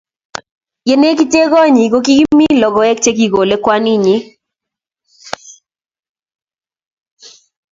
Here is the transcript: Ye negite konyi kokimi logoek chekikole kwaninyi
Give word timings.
Ye 0.87 0.95
negite 1.01 1.39
konyi 1.51 1.83
kokimi 1.93 2.45
logoek 2.61 2.97
chekikole 3.03 3.55
kwaninyi 3.63 4.15